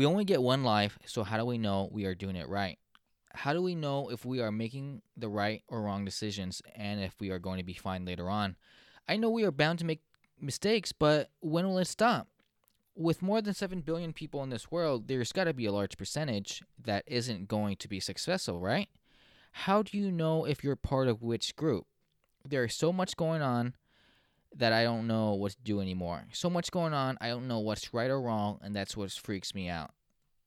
[0.00, 2.78] We only get one life, so how do we know we are doing it right?
[3.34, 7.14] How do we know if we are making the right or wrong decisions and if
[7.20, 8.56] we are going to be fine later on?
[9.06, 10.00] I know we are bound to make
[10.40, 12.28] mistakes, but when will it stop?
[12.96, 15.98] With more than 7 billion people in this world, there's got to be a large
[15.98, 18.88] percentage that isn't going to be successful, right?
[19.52, 21.84] How do you know if you're part of which group?
[22.42, 23.74] There is so much going on
[24.56, 26.24] that I don't know what to do anymore.
[26.32, 29.54] So much going on, I don't know what's right or wrong, and that's what freaks
[29.54, 29.90] me out.